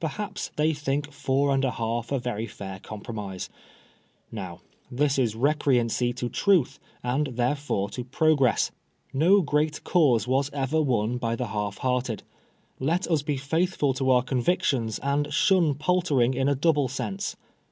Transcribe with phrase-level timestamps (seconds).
[0.00, 3.48] Perhaps they think four and a half a very fair compromise.
[4.32, 4.58] Now
[4.90, 8.72] this is recreancy to truth, and therefore to progress.
[9.12, 12.24] No great cause was ever won by the half hearted.
[12.80, 17.36] Xet us be faithful to our convictions, and shun paltering in a double sense.